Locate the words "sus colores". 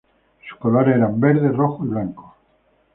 0.49-0.95